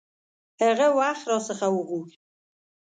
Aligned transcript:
هغه 0.63 0.87
وخت 0.99 1.23
را 1.29 1.37
څخه 1.47 1.65
وغوښت. 1.71 2.19